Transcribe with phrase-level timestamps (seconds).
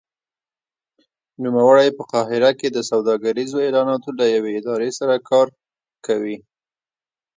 [1.43, 5.47] نوموړی په قاهره کې د سوداګریزو اعلاناتو له یوې ادارې سره کار
[6.05, 6.37] کوي.